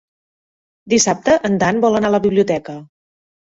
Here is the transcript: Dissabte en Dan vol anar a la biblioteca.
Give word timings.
Dissabte 0.93 1.35
en 1.51 1.59
Dan 1.65 1.83
vol 1.85 1.99
anar 2.01 2.11
a 2.11 2.15
la 2.17 2.23
biblioteca. 2.25 2.77